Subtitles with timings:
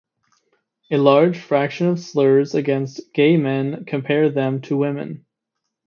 [0.89, 5.27] A large fraction of slurs against gay men compare them to women.